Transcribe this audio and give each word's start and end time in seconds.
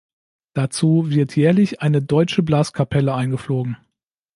Dazu 0.55 1.11
wird 1.11 1.35
jährlich 1.35 1.83
eine 1.83 2.01
deutsche 2.01 2.41
Blaskapelle 2.41 3.13
eingeflogen. 3.13 3.77